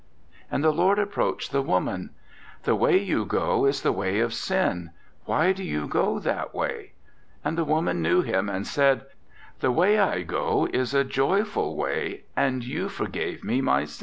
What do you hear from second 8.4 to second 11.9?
and said: 'The way I go is a joyful